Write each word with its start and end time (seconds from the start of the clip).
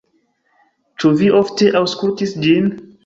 Ĉu 1.03 1.11
vi 1.19 1.29
ofte 1.41 1.67
aŭskultis 1.81 2.35
ĝin? 2.47 2.73